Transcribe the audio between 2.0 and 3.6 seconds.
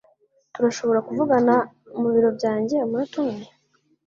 biro byanjye umunota umwe?